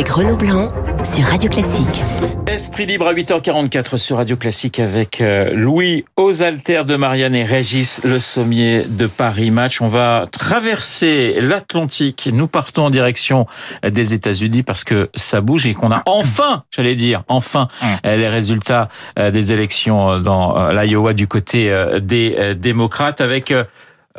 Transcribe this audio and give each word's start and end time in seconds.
avec 0.00 0.12
Renaud 0.12 0.36
Blanc 0.36 0.68
sur 1.04 1.24
Radio 1.24 1.50
Classique. 1.50 2.02
Esprit 2.46 2.86
libre 2.86 3.06
à 3.06 3.12
8h44 3.12 3.98
sur 3.98 4.16
Radio 4.16 4.34
Classique 4.38 4.78
avec 4.78 5.20
euh, 5.20 5.52
Louis 5.52 6.06
Osalter 6.16 6.84
de 6.86 6.96
Marianne 6.96 7.34
et 7.34 7.44
Régis 7.44 8.00
Le 8.02 8.18
Sommier 8.18 8.84
de 8.88 9.06
Paris 9.06 9.50
Match. 9.50 9.82
On 9.82 9.88
va 9.88 10.24
traverser 10.32 11.36
l'Atlantique. 11.42 12.30
Nous 12.32 12.46
partons 12.46 12.84
en 12.84 12.90
direction 12.90 13.46
des 13.86 14.14
États-Unis 14.14 14.62
parce 14.62 14.84
que 14.84 15.10
ça 15.16 15.42
bouge 15.42 15.66
et 15.66 15.74
qu'on 15.74 15.92
a 15.92 16.02
enfin, 16.06 16.64
j'allais 16.70 16.96
dire, 16.96 17.22
enfin 17.28 17.68
euh, 18.06 18.16
les 18.16 18.28
résultats 18.28 18.88
euh, 19.18 19.30
des 19.30 19.52
élections 19.52 20.18
dans 20.18 20.70
l'Iowa 20.70 21.12
du 21.12 21.28
côté 21.28 21.70
des 22.00 22.54
démocrates 22.54 23.20
avec 23.20 23.52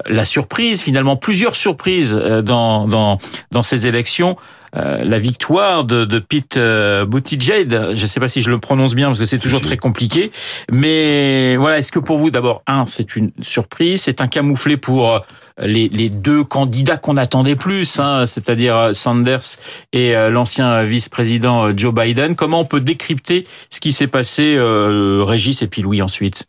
la 0.05 0.25
surprise, 0.25 0.81
finalement 0.81 1.15
plusieurs 1.15 1.55
surprises 1.55 2.13
dans, 2.13 2.87
dans, 2.87 3.17
dans 3.51 3.61
ces 3.61 3.87
élections. 3.87 4.37
Euh, 4.77 5.03
la 5.03 5.19
victoire 5.19 5.83
de, 5.83 6.05
de 6.05 6.19
Pete 6.19 6.55
euh, 6.55 7.05
Buttigieg. 7.05 7.69
Je 7.69 8.01
ne 8.01 8.07
sais 8.07 8.21
pas 8.21 8.29
si 8.29 8.41
je 8.41 8.49
le 8.49 8.57
prononce 8.57 8.95
bien 8.95 9.07
parce 9.07 9.19
que 9.19 9.25
c'est 9.25 9.37
toujours 9.37 9.59
très 9.59 9.75
compliqué. 9.75 10.31
Mais 10.71 11.57
voilà, 11.57 11.79
est-ce 11.79 11.91
que 11.91 11.99
pour 11.99 12.17
vous, 12.17 12.31
d'abord, 12.31 12.63
un, 12.67 12.85
c'est 12.85 13.17
une 13.17 13.31
surprise, 13.41 14.03
c'est 14.03 14.21
un 14.21 14.27
camouflet 14.27 14.77
pour 14.77 15.13
euh, 15.13 15.19
les, 15.59 15.89
les 15.89 16.07
deux 16.07 16.45
candidats 16.45 16.95
qu'on 16.95 17.17
attendait 17.17 17.57
plus, 17.57 17.99
hein, 17.99 18.25
c'est-à-dire 18.25 18.91
Sanders 18.93 19.57
et 19.91 20.13
l'ancien 20.29 20.83
vice-président 20.83 21.75
Joe 21.75 21.93
Biden. 21.93 22.37
Comment 22.37 22.61
on 22.61 22.65
peut 22.65 22.79
décrypter 22.79 23.45
ce 23.69 23.81
qui 23.81 23.91
s'est 23.91 24.07
passé, 24.07 24.57
Régis 24.57 25.61
et 25.61 25.67
puis 25.67 25.81
Louis 25.81 26.01
ensuite? 26.01 26.47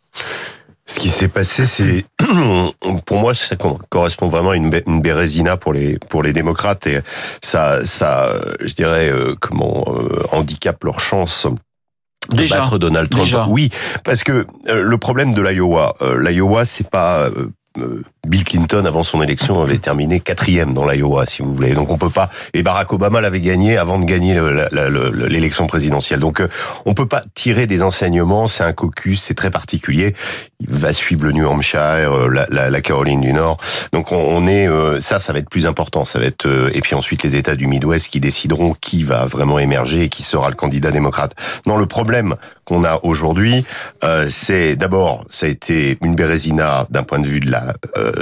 Ce 0.85 0.99
qui 0.99 1.09
s'est 1.09 1.29
passé, 1.29 1.65
c'est 1.65 2.05
pour 3.05 3.17
moi 3.17 3.33
ça 3.33 3.55
correspond 3.89 4.27
vraiment 4.27 4.49
à 4.49 4.55
une, 4.55 4.69
bérésina 5.01 5.55
pour 5.55 5.71
les 5.73 5.97
pour 5.97 6.23
les 6.23 6.33
démocrates 6.33 6.87
et 6.87 6.99
ça 7.41 7.85
ça 7.85 8.33
je 8.59 8.73
dirais 8.73 9.09
euh, 9.09 9.35
comment 9.39 9.85
euh, 9.87 10.23
handicape 10.31 10.83
leur 10.83 10.99
chance 10.99 11.47
de 12.31 12.49
battre 12.49 12.79
Donald 12.79 13.09
Trump. 13.09 13.47
Oui, 13.49 13.69
parce 14.03 14.23
que 14.23 14.45
euh, 14.67 14.83
le 14.83 14.97
problème 14.97 15.33
de 15.33 15.41
l'Iowa, 15.41 15.95
l'Iowa 16.19 16.65
c'est 16.65 16.89
pas 16.89 17.29
Bill 18.25 18.43
Clinton, 18.43 18.85
avant 18.85 19.03
son 19.03 19.21
élection, 19.21 19.61
avait 19.61 19.79
terminé 19.79 20.19
quatrième 20.19 20.73
dans 20.73 20.87
l'Iowa, 20.87 21.25
si 21.25 21.41
vous 21.41 21.53
voulez. 21.53 21.73
Donc 21.73 21.91
on 21.91 21.97
peut 21.97 22.09
pas. 22.09 22.29
Et 22.53 22.61
Barack 22.63 22.93
Obama 22.93 23.19
l'avait 23.19 23.41
gagné 23.41 23.77
avant 23.77 23.99
de 23.99 24.05
gagner 24.05 24.39
l'élection 24.71 25.67
présidentielle. 25.67 26.19
Donc 26.19 26.39
euh, 26.39 26.47
on 26.85 26.93
peut 26.93 27.07
pas 27.07 27.21
tirer 27.33 27.65
des 27.65 27.81
enseignements. 27.81 28.47
C'est 28.47 28.63
un 28.63 28.73
caucus, 28.73 29.21
c'est 29.21 29.33
très 29.33 29.49
particulier. 29.49 30.13
Il 30.59 30.69
va 30.69 30.93
suivre 30.93 31.25
le 31.25 31.31
New 31.31 31.45
Hampshire, 31.45 32.13
euh, 32.13 32.45
la, 32.49 32.81
Caroline 32.81 33.21
du 33.21 33.33
Nord. 33.33 33.57
Donc 33.91 34.11
on, 34.11 34.47
est 34.47 34.67
euh, 34.67 34.99
ça, 34.99 35.19
ça 35.19 35.33
va 35.33 35.39
être 35.39 35.49
plus 35.49 35.65
important. 35.65 36.05
Ça 36.05 36.19
va 36.19 36.25
être 36.25 36.47
et 36.73 36.81
puis 36.81 36.95
ensuite 36.95 37.23
les 37.23 37.35
États 37.35 37.55
du 37.55 37.65
Midwest 37.65 38.09
qui 38.09 38.19
décideront 38.19 38.73
qui 38.79 39.03
va 39.03 39.25
vraiment 39.25 39.57
émerger 39.57 40.03
et 40.03 40.09
qui 40.09 40.21
sera 40.21 40.49
le 40.49 40.55
candidat 40.55 40.91
démocrate. 40.91 41.33
Non, 41.65 41.77
le 41.77 41.87
problème 41.87 42.35
qu'on 42.65 42.83
a 42.83 42.99
aujourd'hui, 43.03 43.65
c'est 44.29 44.75
d'abord 44.75 45.25
ça 45.29 45.45
a 45.45 45.49
été 45.49 45.97
une 46.01 46.15
bérésina 46.15 46.87
d'un 46.89 47.03
point 47.03 47.19
de 47.19 47.27
vue 47.27 47.39
de 47.39 47.51
la 47.51 47.62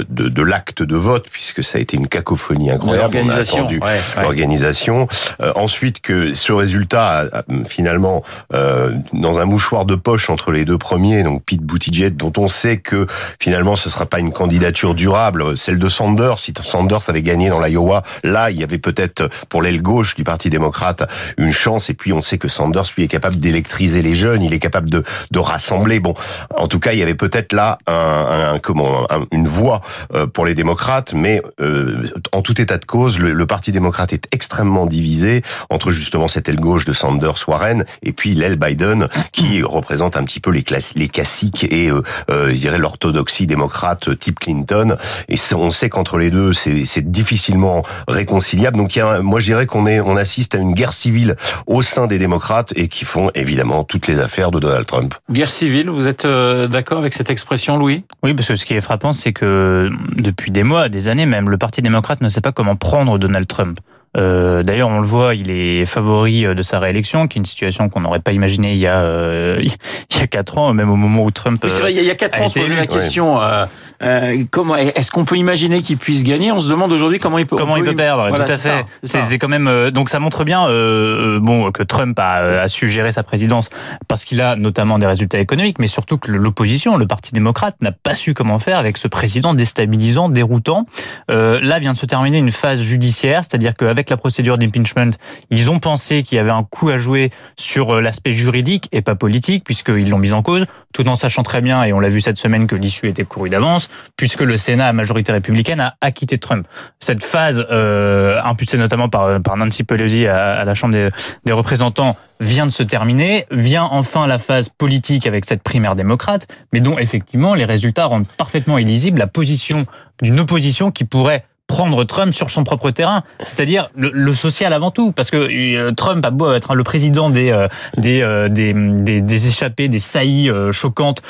de, 0.08 0.28
de 0.28 0.42
l'acte 0.42 0.82
de 0.82 0.96
vote, 0.96 1.26
puisque 1.30 1.62
ça 1.62 1.78
a 1.78 1.80
été 1.80 1.96
une 1.96 2.08
cacophonie 2.08 2.70
incroyable. 2.70 3.14
L'organisation. 3.14 3.68
L'organisation. 4.16 5.08
Euh, 5.40 5.52
ensuite, 5.56 6.00
que 6.00 6.34
ce 6.34 6.52
résultat, 6.52 7.24
finalement, 7.66 8.22
euh, 8.54 8.92
dans 9.12 9.38
un 9.38 9.44
mouchoir 9.44 9.84
de 9.84 9.94
poche 9.94 10.30
entre 10.30 10.52
les 10.52 10.64
deux 10.64 10.78
premiers, 10.78 11.22
donc 11.22 11.42
Pete 11.44 11.62
Buttigieg, 11.62 12.16
dont 12.16 12.32
on 12.36 12.48
sait 12.48 12.78
que 12.78 13.06
finalement 13.40 13.76
ce 13.76 13.90
sera 13.90 14.06
pas 14.06 14.18
une 14.18 14.32
candidature 14.32 14.94
durable, 14.94 15.56
celle 15.56 15.78
de 15.78 15.88
Sanders. 15.88 16.38
Si 16.38 16.52
Sanders 16.62 17.08
avait 17.08 17.22
gagné 17.22 17.48
dans 17.48 17.60
l'Iowa, 17.60 18.02
là, 18.24 18.50
il 18.50 18.58
y 18.58 18.62
avait 18.62 18.78
peut-être 18.78 19.28
pour 19.48 19.62
l'aile 19.62 19.82
gauche 19.82 20.14
du 20.14 20.24
Parti 20.24 20.50
démocrate 20.50 21.08
une 21.36 21.52
chance. 21.52 21.90
Et 21.90 21.94
puis 21.94 22.12
on 22.12 22.22
sait 22.22 22.38
que 22.38 22.48
Sanders, 22.48 22.84
lui, 22.96 23.04
est 23.04 23.08
capable 23.08 23.36
d'électriser 23.36 24.02
les 24.02 24.14
jeunes, 24.14 24.42
il 24.42 24.52
est 24.52 24.58
capable 24.58 24.90
de, 24.90 25.02
de 25.30 25.38
rassembler. 25.38 26.00
Bon, 26.00 26.14
en 26.56 26.68
tout 26.68 26.78
cas, 26.80 26.92
il 26.92 26.98
y 26.98 27.02
avait 27.02 27.14
peut-être 27.14 27.52
là 27.52 27.78
un, 27.86 28.54
un 28.54 28.58
comment, 28.58 29.06
une 29.32 29.48
voie 29.48 29.80
euh, 30.14 30.26
pour 30.26 30.44
les 30.44 30.54
démocrates, 30.54 31.14
mais 31.14 31.42
euh, 31.60 32.08
en 32.32 32.42
tout 32.42 32.60
état 32.60 32.78
de 32.78 32.84
cause, 32.84 33.18
le, 33.18 33.46
Parti 33.52 33.72
démocrate 33.72 34.12
est 34.12 34.28
extrêmement 34.32 34.86
divisé 34.86 35.42
entre 35.68 35.90
justement 35.90 36.28
cette 36.28 36.48
aile 36.48 36.60
gauche 36.60 36.84
de 36.84 36.92
Sanders, 36.92 37.46
Warren, 37.48 37.84
et 38.02 38.12
puis 38.12 38.34
l'aile 38.34 38.56
Biden, 38.56 39.08
qui 39.32 39.62
représente 39.62 40.16
un 40.16 40.24
petit 40.24 40.40
peu 40.40 40.50
les, 40.50 40.64
les 40.94 41.08
classiques 41.08 41.64
et, 41.64 41.90
euh, 41.90 42.02
je 42.28 42.54
dirais, 42.54 42.78
l'orthodoxie 42.78 43.46
démocrate 43.46 44.18
type 44.18 44.38
Clinton. 44.38 44.96
Et 45.28 45.36
on 45.54 45.70
sait 45.70 45.90
qu'entre 45.90 46.18
les 46.18 46.30
deux, 46.30 46.52
c'est 46.52 47.10
difficilement 47.10 47.82
réconciliable. 48.08 48.76
Donc, 48.76 48.94
il 48.94 49.00
y 49.00 49.02
a, 49.02 49.20
moi, 49.20 49.40
je 49.40 49.46
dirais 49.46 49.66
qu'on 49.66 49.86
est, 49.86 50.00
on 50.00 50.16
assiste 50.16 50.54
à 50.54 50.58
une 50.58 50.72
guerre 50.72 50.92
civile 50.92 51.36
au 51.66 51.82
sein 51.82 52.06
des 52.06 52.18
démocrates 52.18 52.72
et 52.76 52.88
qui 52.88 53.04
font 53.04 53.30
évidemment 53.34 53.84
toutes 53.84 54.06
les 54.06 54.20
affaires 54.20 54.50
de 54.50 54.60
Donald 54.60 54.86
Trump. 54.86 55.14
Guerre 55.30 55.50
civile, 55.50 55.90
vous 55.90 56.08
êtes 56.08 56.26
d'accord 56.26 56.98
avec 56.98 57.12
cette 57.12 57.30
expression, 57.30 57.76
Louis? 57.76 58.04
Oui, 58.22 58.34
parce 58.34 58.48
que 58.48 58.56
ce 58.56 58.64
qui 58.64 58.74
est 58.74 58.80
frappant, 58.80 59.12
c'est 59.22 59.32
que 59.32 59.88
depuis 60.16 60.50
des 60.50 60.64
mois, 60.64 60.88
des 60.88 61.06
années 61.06 61.26
même, 61.26 61.48
le 61.48 61.56
Parti 61.56 61.80
démocrate 61.80 62.20
ne 62.22 62.28
sait 62.28 62.40
pas 62.40 62.50
comment 62.50 62.74
prendre 62.74 63.18
Donald 63.18 63.46
Trump. 63.46 63.78
Euh, 64.16 64.62
D'ailleurs, 64.62 64.88
on 64.88 65.00
le 65.00 65.06
voit, 65.06 65.34
il 65.34 65.50
est 65.50 65.86
favori 65.86 66.44
euh, 66.44 66.54
de 66.54 66.62
sa 66.62 66.80
réélection, 66.80 67.28
qui 67.28 67.38
est 67.38 67.40
une 67.40 67.46
situation 67.46 67.88
qu'on 67.88 68.00
n'aurait 68.00 68.20
pas 68.20 68.32
imaginée 68.32 68.72
il 68.72 68.78
y 68.78 68.86
a 68.86 69.00
euh, 69.00 69.58
il 70.10 70.18
y 70.18 70.20
a 70.20 70.26
quatre 70.26 70.58
ans, 70.58 70.74
même 70.74 70.90
au 70.90 70.96
moment 70.96 71.24
où 71.24 71.30
Trump. 71.30 71.64
c'est 71.68 71.80
vrai, 71.80 71.94
il 71.94 72.02
y 72.02 72.10
a 72.10 72.14
quatre 72.14 72.38
ans, 72.40 72.44
on 72.44 72.48
se 72.48 72.58
posait 72.58 72.74
la 72.74 72.86
question. 72.86 73.40
Euh, 73.40 73.64
euh, 74.02 74.44
comment 74.50 74.76
est-ce 74.76 75.10
qu'on 75.10 75.24
peut 75.24 75.36
imaginer 75.36 75.80
qu'il 75.80 75.96
puisse 75.96 76.24
gagner? 76.24 76.52
On 76.52 76.60
se 76.60 76.68
demande 76.68 76.92
aujourd'hui 76.92 77.18
comment 77.18 77.38
il 77.38 77.46
peut 77.46 77.56
comment 77.56 77.76
il 77.76 77.84
peut 77.84 77.94
perdre. 77.94 78.28
tout 78.28 78.42
à 78.42 78.58
fait. 78.58 78.84
C'est 79.04 79.38
quand 79.38 79.48
même 79.48 79.68
euh, 79.68 79.90
donc 79.90 80.08
ça 80.08 80.18
montre 80.18 80.44
bien 80.44 80.66
euh, 80.68 81.38
bon 81.40 81.70
que 81.70 81.82
Trump 81.82 82.18
a, 82.18 82.62
a, 82.62 82.68
su 82.68 82.88
gérer 82.88 83.12
sa 83.12 83.22
présidence 83.22 83.70
parce 84.08 84.24
qu'il 84.24 84.40
a 84.40 84.56
notamment 84.56 84.98
des 84.98 85.06
résultats 85.06 85.38
économiques, 85.38 85.78
mais 85.78 85.86
surtout 85.86 86.18
que 86.18 86.30
l'opposition, 86.30 86.96
le 86.96 87.06
Parti 87.06 87.32
démocrate, 87.32 87.76
n'a 87.80 87.92
pas 87.92 88.14
su 88.14 88.34
comment 88.34 88.58
faire 88.58 88.78
avec 88.78 88.96
ce 88.96 89.08
président 89.08 89.54
déstabilisant, 89.54 90.28
déroutant. 90.28 90.86
là 91.28 91.78
vient 91.78 91.92
de 91.92 91.98
se 91.98 92.06
terminer 92.06 92.38
une 92.38 92.50
phase 92.50 92.80
judiciaire, 92.80 93.42
c'est-à-dire 93.42 93.74
qu'avec 93.74 94.10
la 94.10 94.16
procédure 94.16 94.58
d'impeachment, 94.58 95.10
ils 95.50 95.70
ont 95.70 95.78
pensé 95.78 96.22
qu'il 96.22 96.36
y 96.36 96.38
avait 96.38 96.50
un 96.50 96.64
coup 96.64 96.88
à 96.88 96.98
jouer 96.98 97.30
sur 97.56 98.00
l'aspect 98.00 98.32
juridique 98.32 98.88
et 98.92 99.02
pas 99.02 99.14
politique, 99.14 99.64
puisqu'ils 99.64 100.08
l'ont 100.08 100.18
mis 100.18 100.32
en 100.32 100.42
cause, 100.42 100.66
tout 100.92 101.06
en 101.08 101.16
sachant 101.16 101.42
très 101.42 101.60
bien, 101.60 101.84
et 101.84 101.92
on 101.92 102.00
l'a 102.00 102.08
vu 102.08 102.20
cette 102.20 102.38
semaine, 102.38 102.66
que 102.66 102.76
l'issue 102.76 103.08
était 103.08 103.24
courue 103.24 103.50
d'avance 103.50 103.88
puisque 104.16 104.42
le 104.42 104.56
Sénat 104.56 104.88
à 104.88 104.92
majorité 104.92 105.32
républicaine 105.32 105.80
a 105.80 105.96
acquitté 106.00 106.38
Trump. 106.38 106.66
Cette 107.00 107.24
phase, 107.24 107.64
euh, 107.70 108.40
impulsée 108.44 108.78
notamment 108.78 109.08
par, 109.08 109.40
par 109.40 109.56
Nancy 109.56 109.84
Pelosi 109.84 110.26
à, 110.26 110.64
la 110.64 110.74
Chambre 110.74 110.94
des, 110.94 111.52
représentants, 111.52 112.16
vient 112.40 112.66
de 112.66 112.72
se 112.72 112.82
terminer. 112.82 113.46
Vient 113.50 113.84
enfin 113.84 114.26
la 114.26 114.38
phase 114.38 114.68
politique 114.68 115.26
avec 115.26 115.44
cette 115.44 115.62
primaire 115.62 115.96
démocrate, 115.96 116.46
mais 116.72 116.80
dont 116.80 116.98
effectivement 116.98 117.54
les 117.54 117.64
résultats 117.64 118.06
rendent 118.06 118.26
parfaitement 118.36 118.78
illisible 118.78 119.18
la 119.18 119.26
position 119.26 119.86
d'une 120.20 120.40
opposition 120.40 120.90
qui 120.90 121.04
pourrait 121.04 121.44
prendre 121.66 122.04
Trump 122.04 122.34
sur 122.34 122.50
son 122.50 122.64
propre 122.64 122.90
terrain, 122.90 123.22
c'est-à-dire 123.40 123.88
le, 123.96 124.32
social 124.34 124.74
avant 124.74 124.90
tout, 124.90 125.10
parce 125.12 125.30
que 125.30 125.36
euh, 125.36 125.90
Trump 125.92 126.24
a 126.24 126.30
beau 126.30 126.52
être 126.52 126.74
le 126.74 126.82
président 126.82 127.30
des 127.30 127.50
euh, 127.50 127.66
euh, 128.04 128.48
des, 128.48 128.74
des, 128.74 129.22
des, 129.22 129.48
échappées, 129.48 129.88
des 129.88 129.98
saillies 129.98 130.50
choquantes 130.72 131.22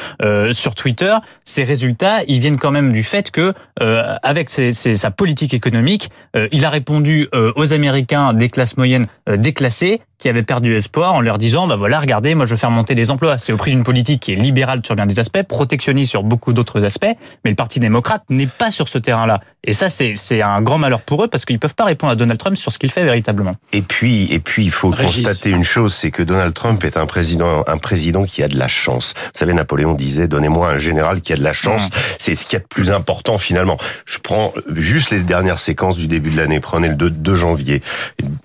sur 0.53 0.75
Twitter, 0.75 1.15
ces 1.45 1.65
résultats, 1.65 2.25
ils 2.27 2.41
viennent 2.41 2.59
quand 2.59 2.71
même 2.71 2.93
du 2.93 3.03
fait 3.03 3.31
que 3.31 3.55
avec 3.81 4.51
sa 4.51 5.11
politique 5.11 5.55
économique, 5.55 6.11
il 6.53 6.65
a 6.65 6.71
répondu 6.71 7.29
aux 7.57 7.73
Américains 7.73 8.33
des 8.33 8.49
classes 8.49 8.77
moyennes 8.77 9.07
déclassées 9.37 10.01
qui 10.23 10.29
avaient 10.29 10.45
perdu 10.45 10.77
espoir 10.77 11.15
en 11.15 11.21
leur 11.21 11.37
disant 11.37 11.67
bah 11.67 11.75
voilà 11.75 11.99
regardez 11.99 12.37
moi 12.37 12.47
je 12.47 12.53
veux 12.53 12.57
faire 12.57 12.71
monter 12.71 12.95
les 12.95 13.11
emplois. 13.11 13.39
C'est 13.39 13.53
au 13.53 13.57
prix 13.57 13.73
d'une 13.73 13.83
politique 13.83 14.23
qui 14.23 14.33
est 14.33 14.37
libérale 14.37 14.81
sur 14.87 14.95
bien 14.95 15.07
des 15.07 15.19
aspects 15.19 15.43
protectionniste 15.43 16.11
sur 16.11 16.23
beaucoup 16.23 16.53
d'autres 16.53 16.85
aspects 16.85 17.13
mais 17.45 17.51
le 17.51 17.57
parti 17.57 17.81
démocrate 17.81 18.23
n'est 18.31 18.47
pas 18.47 18.71
sur 18.71 18.87
ce 18.87 18.99
terrain-là. 18.99 19.41
Et 19.65 19.73
ça 19.73 19.89
c'est 19.89 20.15
c'est 20.15 20.41
un 20.41 20.63
grand 20.63 20.79
malheur 20.79 21.01
pour 21.01 21.25
eux 21.25 21.29
parce 21.29 21.45
qu'ils 21.45 21.59
peuvent 21.59 21.75
pas 21.75 21.87
répondre 21.87 22.13
à 22.13 22.15
Donald 22.15 22.39
Trump 22.39 22.57
sur 22.57 22.71
ce 22.71 22.79
qu'il 22.79 22.93
fait 22.93 23.05
véritablement. 23.05 23.57
Et 23.73 23.83
puis 23.83 24.33
et 24.33 24.39
puis 24.39 24.63
il 24.63 24.71
faut 24.71 24.93
constater 24.93 25.51
une 25.51 25.65
chose 25.65 25.93
c'est 25.93 26.13
que 26.13 26.23
Donald 26.23 26.55
Trump 26.55 26.85
est 26.85 26.97
un 26.97 27.07
président 27.07 27.65
un 27.67 27.79
président 27.79 28.23
qui 28.23 28.45
a 28.45 28.49
de 28.49 28.57
la 28.57 28.69
chance. 28.69 29.15
Vous 29.17 29.39
savez 29.41 29.55
Napoléon 29.55 29.95
disait 29.95 30.29
donnez-moi 30.29 30.71
un 30.71 30.79
général 30.79 31.21
qui 31.21 31.33
a 31.33 31.37
de 31.37 31.43
la 31.43 31.53
chance. 31.53 31.89
Mmh. 31.89 31.93
c'est 32.21 32.35
ce 32.37 32.47
qui 32.47 32.55
est 32.55 32.61
de 32.61 32.65
plus 32.65 32.93
important 32.93 33.39
finalement. 33.39 33.77
Je 34.07 34.21
prends 34.21 34.53
juste 34.77 35.11
les 35.11 35.19
dernières 35.21 35.59
séquences 35.59 35.97
du 35.97 36.07
début 36.07 36.31
de 36.31 36.37
l'année. 36.37 36.61
Prenez 36.61 36.91
le 36.91 36.95
2, 36.95 37.11
2 37.11 37.35
janvier 37.35 37.83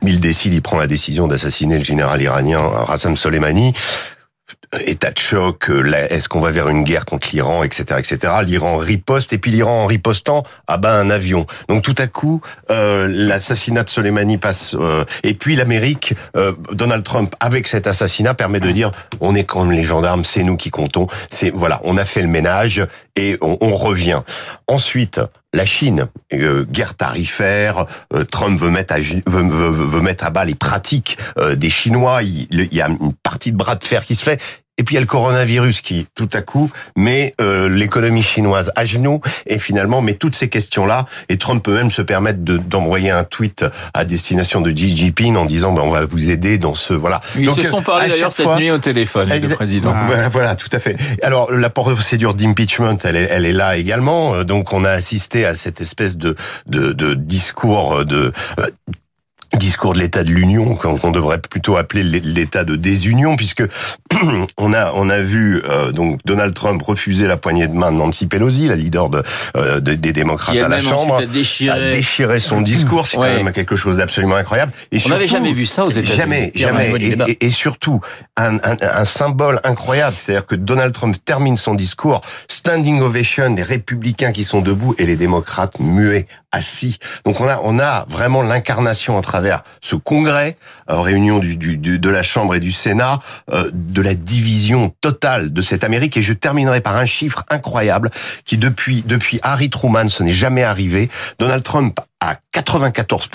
il 0.07 0.19
décide 0.19 0.53
il 0.53 0.61
prend 0.61 0.77
la 0.77 0.87
décision 0.87 1.27
d'assassiner 1.27 1.77
le 1.77 1.83
général 1.83 2.21
iranien 2.21 2.59
Rassam 2.59 3.15
Soleimani 3.15 3.73
état 4.85 5.11
de 5.11 5.17
choc, 5.17 5.69
est-ce 6.09 6.27
qu'on 6.29 6.39
va 6.39 6.51
vers 6.51 6.69
une 6.69 6.83
guerre 6.83 7.05
contre 7.05 7.29
l'Iran, 7.31 7.63
etc., 7.63 7.99
etc. 7.99 8.33
L'Iran 8.45 8.77
riposte 8.77 9.31
et 9.33 9.37
puis 9.37 9.51
l'Iran 9.51 9.83
en 9.83 9.85
ripostant 9.85 10.43
abat 10.67 10.93
un 10.93 11.09
avion. 11.09 11.45
Donc 11.69 11.83
tout 11.83 11.95
à 11.97 12.07
coup, 12.07 12.41
l'assassinat 12.69 13.83
de 13.83 13.89
Soleimani 13.89 14.37
passe 14.37 14.75
et 15.23 15.33
puis 15.33 15.55
l'Amérique, 15.55 16.15
Donald 16.71 17.03
Trump 17.03 17.33
avec 17.39 17.67
cet 17.67 17.87
assassinat 17.87 18.33
permet 18.33 18.59
de 18.59 18.71
dire 18.71 18.91
on 19.19 19.35
est 19.35 19.45
comme 19.45 19.71
les 19.71 19.83
gendarmes, 19.83 20.25
c'est 20.25 20.43
nous 20.43 20.57
qui 20.57 20.69
comptons. 20.69 21.07
C'est 21.29 21.49
voilà, 21.49 21.79
on 21.83 21.97
a 21.97 22.05
fait 22.05 22.21
le 22.21 22.27
ménage 22.27 22.85
et 23.15 23.37
on 23.41 23.75
revient. 23.75 24.21
Ensuite, 24.67 25.21
la 25.53 25.65
Chine, 25.65 26.07
euh, 26.33 26.65
guerre 26.65 26.95
tarifaire, 26.95 27.85
euh, 28.13 28.23
Trump 28.25 28.59
veut 28.59 28.69
mettre, 28.69 28.93
à, 28.93 30.29
bas 30.29 30.45
les 30.45 30.55
pratiques 30.55 31.17
euh, 31.37 31.55
des 31.55 31.69
Chinois, 31.69 32.23
il, 32.23 32.47
y 32.51 32.81
a 32.81 32.87
une 32.87 33.13
partie 33.23 33.51
de 33.51 33.57
bras 33.57 33.75
de 33.75 33.83
fer 33.83 34.03
qui 34.03 34.15
se 34.15 34.23
fait, 34.23 34.41
et 34.77 34.83
puis 34.83 34.93
il 34.93 34.97
y 34.97 34.99
a 34.99 35.01
le 35.01 35.07
coronavirus 35.07 35.81
qui, 35.81 36.07
tout 36.13 36.29
à 36.33 36.41
coup, 36.41 36.69
met 36.95 37.33
euh, 37.41 37.67
l'économie 37.67 38.21
chinoise 38.21 38.71
à 38.75 38.85
genoux 38.85 39.21
et 39.47 39.57
finalement 39.57 40.01
met 40.01 40.13
toutes 40.13 40.35
ces 40.35 40.49
questions-là. 40.49 41.05
Et 41.29 41.37
Trump 41.37 41.63
peut 41.63 41.73
même 41.73 41.91
se 41.91 42.01
permettre 42.01 42.39
d'envoyer 42.39 43.09
un 43.09 43.23
tweet 43.23 43.65
à 43.93 44.05
destination 44.05 44.61
de 44.61 44.71
Xi 44.71 44.95
Jinping 44.95 45.35
en 45.35 45.45
disant 45.45 45.73
ben, 45.73 45.81
on 45.81 45.89
va 45.89 46.05
vous 46.05 46.29
aider 46.29 46.57
dans 46.57 46.75
ce 46.75 46.93
voilà. 46.93 47.21
Ils 47.37 47.51
se 47.51 47.63
sont 47.63 47.81
parlé 47.81 48.07
d'ailleurs 48.07 48.31
cette 48.31 48.55
nuit 48.57 48.71
au 48.71 48.77
téléphone, 48.77 49.29
le 49.29 49.55
président. 49.55 49.95
Voilà, 50.05 50.29
voilà, 50.29 50.55
tout 50.55 50.69
à 50.71 50.79
fait. 50.79 50.95
Alors 51.23 51.51
la 51.51 51.69
procédure 51.69 52.33
d'impeachment, 52.33 52.97
elle 53.03 53.15
est, 53.15 53.27
elle 53.31 53.45
est 53.45 53.53
là 53.53 53.77
également. 53.77 54.43
Donc 54.43 54.73
on 54.73 54.85
a 54.85 54.91
assisté 54.91 55.45
à 55.45 55.53
cette 55.53 55.81
espèce 55.81 56.17
de 56.17 56.35
de, 56.67 56.91
de 56.91 57.13
discours 57.13 58.05
de 58.05 58.31
discours 59.55 59.93
de 59.93 59.99
l'état 59.99 60.23
de 60.23 60.29
l'union 60.29 60.75
qu'on 60.75 61.11
devrait 61.11 61.39
plutôt 61.39 61.77
appeler 61.77 62.03
l'état 62.03 62.63
de 62.63 62.75
désunion 62.75 63.35
puisque 63.35 63.63
on 64.57 64.73
a 64.73 64.91
on 64.93 65.09
a 65.09 65.19
vu 65.19 65.61
euh, 65.65 65.91
donc 65.91 66.19
Donald 66.25 66.53
Trump 66.53 66.81
refuser 66.81 67.27
la 67.27 67.37
poignée 67.37 67.67
de 67.67 67.73
main 67.73 67.91
de 67.91 67.97
Nancy 67.97 68.27
Pelosi 68.27 68.67
la 68.67 68.75
leader 68.75 69.09
de, 69.09 69.23
euh, 69.55 69.79
des 69.79 70.13
démocrates 70.13 70.57
à 70.57 70.67
la 70.67 70.81
chambre 70.81 71.15
a 71.15 71.25
déchiré... 71.25 71.89
a 71.89 71.91
déchiré 71.91 72.39
son 72.39 72.61
discours. 72.61 73.07
C'est 73.07 73.17
quand 73.17 73.23
même 73.23 73.51
quelque 73.51 73.75
chose 73.75 73.97
d'absolument 73.97 74.35
incroyable. 74.35 74.73
Et 74.91 74.99
on 75.05 75.09
n'avait 75.09 75.27
jamais 75.27 75.53
vu 75.53 75.65
ça 75.65 75.83
aux 75.83 75.89
États-Unis 75.89 76.17
jamais 76.17 76.51
jamais. 76.55 76.91
Et, 76.99 77.45
et, 77.45 77.49
surtout 77.49 78.01
un, 78.35 78.55
un, 78.57 78.75
un 78.81 79.05
symbole 79.05 79.61
incroyable 79.63 80.15
c'est-à-dire 80.15 80.45
que 80.45 80.55
Donald 80.55 80.93
Trump 80.93 81.15
termine 81.23 81.55
son 81.57 81.73
discours 81.73 82.21
standing 82.49 83.01
ovation 83.01 83.49
des 83.51 83.63
républicains 83.63 84.33
qui 84.33 84.43
sont 84.43 84.61
debout 84.61 84.93
et 84.97 85.05
les 85.05 85.15
démocrates 85.15 85.79
muets 85.79 86.27
assis. 86.51 86.97
Donc 87.25 87.39
on 87.39 87.47
a 87.47 87.61
on 87.63 87.79
a 87.79 88.05
vraiment 88.09 88.41
l'incarnation 88.41 89.17
entre 89.17 89.35
travers 89.37 89.61
ce 89.81 89.95
congrès, 89.95 90.57
euh, 90.89 90.99
réunion 90.99 91.39
de 91.39 92.09
la 92.09 92.23
Chambre 92.23 92.55
et 92.55 92.59
du 92.59 92.71
Sénat, 92.71 93.19
euh, 93.51 93.69
de 93.71 94.01
la 94.01 94.15
division 94.15 94.93
totale 94.99 95.53
de 95.53 95.61
cette 95.61 95.83
Amérique. 95.83 96.17
Et 96.17 96.23
je 96.23 96.33
terminerai 96.33 96.81
par 96.81 96.95
un 96.95 97.05
chiffre 97.05 97.43
incroyable 97.51 98.09
qui, 98.45 98.57
depuis, 98.57 99.03
depuis 99.03 99.39
Harry 99.43 99.69
Truman, 99.69 100.07
ce 100.07 100.23
n'est 100.23 100.31
jamais 100.31 100.63
arrivé. 100.63 101.09
Donald 101.37 101.61
Trump 101.63 101.99
a 102.19 102.37
94 102.51 103.29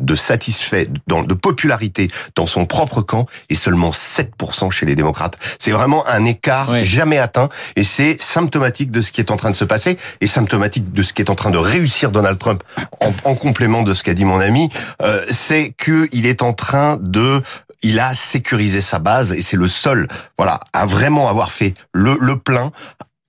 de 0.00 0.14
satisfait, 0.14 0.88
de 1.06 1.34
popularité 1.34 2.10
dans 2.34 2.46
son 2.46 2.66
propre 2.66 3.02
camp 3.02 3.26
et 3.48 3.54
seulement 3.54 3.90
7% 3.90 4.70
chez 4.70 4.86
les 4.86 4.94
démocrates. 4.94 5.38
C'est 5.58 5.70
vraiment 5.70 6.06
un 6.06 6.24
écart 6.24 6.84
jamais 6.84 7.18
atteint 7.18 7.48
et 7.76 7.84
c'est 7.84 8.20
symptomatique 8.20 8.90
de 8.90 9.00
ce 9.00 9.12
qui 9.12 9.20
est 9.20 9.30
en 9.30 9.36
train 9.36 9.50
de 9.50 9.56
se 9.56 9.64
passer 9.64 9.98
et 10.20 10.26
symptomatique 10.26 10.92
de 10.92 11.02
ce 11.02 11.12
qui 11.12 11.22
est 11.22 11.30
en 11.30 11.34
train 11.34 11.50
de 11.50 11.58
réussir 11.58 12.10
Donald 12.10 12.38
Trump 12.38 12.62
en, 13.00 13.34
complément 13.34 13.82
de 13.82 13.92
ce 13.92 14.02
qu'a 14.02 14.14
dit 14.14 14.24
mon 14.24 14.40
ami, 14.40 14.68
euh, 15.02 15.24
c'est 15.30 15.74
qu'il 15.82 16.26
est 16.26 16.42
en 16.42 16.52
train 16.52 16.98
de 17.00 17.42
il 17.82 17.98
a 17.98 18.14
sécurisé 18.14 18.80
sa 18.80 18.98
base 18.98 19.32
et 19.32 19.40
c'est 19.40 19.56
le 19.56 19.66
seul, 19.66 20.08
voilà, 20.36 20.60
à 20.72 20.84
vraiment 20.84 21.28
avoir 21.28 21.50
fait 21.50 21.74
le, 21.92 22.16
le 22.20 22.36
plein. 22.36 22.72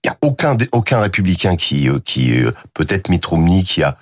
Il 0.04 0.10
n'y 0.10 0.14
a 0.14 0.18
aucun 0.22 0.58
aucun 0.72 1.00
républicain 1.00 1.56
qui 1.56 1.88
euh, 1.88 2.00
qui 2.04 2.42
euh, 2.42 2.52
peut-être 2.74 3.10
Mitt 3.10 3.26
Romney 3.26 3.64
qui 3.64 3.84
a 3.84 3.98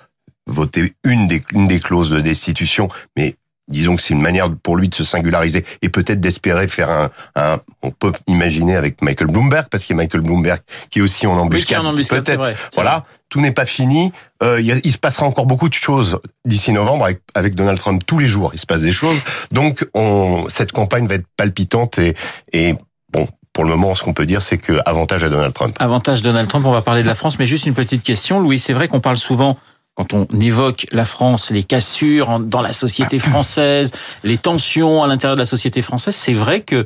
voter 0.50 0.94
une 1.04 1.28
des, 1.28 1.42
une 1.54 1.68
des 1.68 1.80
clauses 1.80 2.10
de 2.10 2.19
destitution, 2.22 2.90
mais 3.16 3.36
disons 3.69 3.96
que 3.96 4.01
c'est 4.01 4.13
une 4.13 4.22
manière 4.22 4.50
pour 4.63 4.75
lui 4.75 4.90
de 4.90 4.96
se 4.96 5.04
singulariser 5.04 5.63
et 5.81 5.90
peut-être 5.90 6.19
d'espérer 6.19 6.68
faire 6.68 6.90
un, 6.90 7.10
un, 7.36 7.60
on 7.81 7.92
peut 7.92 8.12
imaginer 8.28 8.75
avec 8.75 9.01
Michael 9.01 9.28
Bloomberg 9.28 9.68
parce 9.69 9.84
qu'il 9.84 9.96
y 9.96 10.00
a 10.00 10.01
Michael 10.01 10.22
Bloomberg 10.22 10.60
qui 10.90 11.00
est 11.00 11.01
aussi 11.01 11.28
en 11.28 11.38
embuscade. 11.38 11.86
Oui, 11.86 12.06
peut-être. 12.06 12.51
Voilà, 12.74 13.06
tout 13.30 13.40
n'est 13.40 13.51
pas 13.51 13.66
fini. 13.66 14.12
Euh, 14.42 14.60
il, 14.60 14.81
il, 14.84 14.92
se 14.92 14.98
passera 14.98 15.25
encore 15.25 15.46
beaucoup 15.46 15.69
de 15.69 15.74
choses 15.74 16.19
d'ici 16.46 16.72
novembre 16.72 17.06
avec, 17.06 17.22
avec 17.36 17.56
Donald 17.56 17.78
Trump 17.78 18.02
tous 18.06 18.18
les 18.18 18.28
jours. 18.28 18.52
Il 18.54 18.60
se 18.60 18.66
passe 18.66 18.81
des 18.81 18.92
choses. 18.92 19.19
Donc, 19.52 19.88
on, 19.94 20.48
cette 20.50 20.72
campagne 20.72 21.06
va 21.06 21.16
être 21.16 21.28
palpitante 21.38 22.00
et, 22.00 22.16
et 22.54 22.74
bon, 23.12 23.28
pour 23.54 23.63
le 23.63 23.72
moment, 23.72 23.94
ce 23.95 24.04
qu'on 24.04 24.13
peut 24.13 24.25
dire, 24.25 24.42
c'est 24.42 24.57
que 24.57 24.80
avantage 24.86 25.24
à 25.24 25.30
Donald 25.30 25.54
Trump. 25.54 25.75
Avantage 25.80 26.22
Donald 26.22 26.48
Trump. 26.48 26.66
On 26.66 26.72
va 26.72 26.81
parler 26.81 27.02
de 27.02 27.07
la 27.07 27.16
France, 27.16 27.40
mais 27.40 27.45
juste 27.45 27.66
une 27.66 27.74
petite 27.74 28.04
question, 28.04 28.40
Louis. 28.40 28.60
C'est 28.60 28.74
vrai 28.74 28.88
qu'on 28.88 29.02
parle 29.02 29.18
souvent 29.18 29.57
quand 30.00 30.13
on 30.13 30.28
évoque 30.40 30.88
la 30.94 31.04
France, 31.04 31.51
les 31.51 31.63
cassures 31.63 32.40
dans 32.40 32.62
la 32.62 32.72
société 32.72 33.19
française, 33.30 33.92
les 34.24 34.38
tensions 34.38 35.04
à 35.04 35.07
l'intérieur 35.07 35.36
de 35.36 35.42
la 35.42 35.46
société 35.46 35.81
française, 35.81 36.16
c'est 36.16 36.34
vrai 36.34 36.62
que 36.62 36.86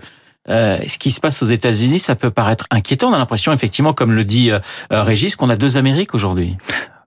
euh, 0.50 0.80
ce 0.88 0.98
qui 0.98 1.12
se 1.12 1.20
passe 1.20 1.44
aux 1.44 1.46
États-Unis, 1.46 2.00
ça 2.00 2.16
peut 2.16 2.32
paraître 2.32 2.66
inquiétant. 2.72 3.10
On 3.10 3.14
a 3.14 3.20
l'impression, 3.20 3.54
effectivement, 3.54 3.94
comme 3.94 4.14
le 4.14 4.24
dit 4.24 4.50
euh, 4.50 4.60
Régis, 4.90 5.36
qu'on 5.36 5.52
a 5.52 5.56
deux 5.56 5.78
Amériques 5.78 6.16
aujourd'hui. 6.16 6.58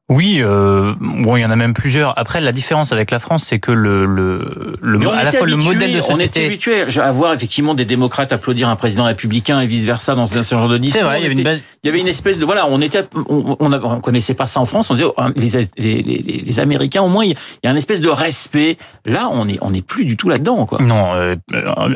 Oui, 0.08 0.38
euh, 0.40 0.94
bon, 1.00 1.36
il 1.36 1.40
y 1.40 1.44
en 1.44 1.50
a 1.50 1.56
même 1.56 1.74
plusieurs. 1.74 2.16
Après, 2.16 2.40
la 2.40 2.52
différence 2.52 2.92
avec 2.92 3.10
la 3.10 3.18
France, 3.18 3.46
c'est 3.48 3.58
que 3.58 3.72
le, 3.72 4.06
le, 4.06 4.76
le 4.80 5.08
à 5.08 5.24
la 5.24 5.32
fois 5.32 5.48
le 5.48 5.56
modèle 5.56 5.92
de 5.92 6.00
société. 6.00 6.12
On 6.14 6.24
était 6.24 6.46
habitué 6.46 7.00
à 7.00 7.10
voir 7.10 7.32
effectivement 7.32 7.74
des 7.74 7.84
démocrates 7.84 8.32
applaudir 8.32 8.68
un 8.68 8.76
président 8.76 9.04
républicain 9.04 9.60
et 9.60 9.66
vice 9.66 9.84
versa 9.84 10.14
dans 10.14 10.26
ce 10.26 10.54
genre 10.54 10.68
de 10.68 10.78
discours. 10.78 11.00
C'est 11.00 11.04
vrai, 11.04 11.18
il 11.18 11.22
y 11.24 11.26
avait 11.26 11.34
une 11.34 11.42
base. 11.42 11.60
Il 11.86 11.90
y 11.90 11.92
avait 11.92 12.00
une 12.00 12.08
espèce 12.08 12.40
de 12.40 12.44
voilà, 12.44 12.66
on 12.66 12.80
était, 12.80 13.04
on, 13.28 13.56
on, 13.60 14.00
connaissait 14.00 14.34
pas 14.34 14.48
ça 14.48 14.58
en 14.58 14.64
France. 14.64 14.90
On 14.90 14.94
disait 14.94 15.06
oh, 15.06 15.22
les, 15.36 15.50
les, 15.78 16.02
les, 16.02 16.42
les 16.44 16.60
Américains 16.60 17.02
au 17.02 17.08
moins, 17.08 17.24
il 17.24 17.36
y 17.62 17.68
a 17.68 17.70
une 17.70 17.76
espèce 17.76 18.00
de 18.00 18.08
respect. 18.08 18.76
Là, 19.04 19.28
on 19.30 19.48
est 19.48 19.58
on 19.60 19.72
est 19.72 19.86
plus 19.86 20.04
du 20.04 20.16
tout 20.16 20.28
là-dedans, 20.28 20.66
quoi. 20.66 20.82
Non. 20.82 21.10
Euh, 21.14 21.36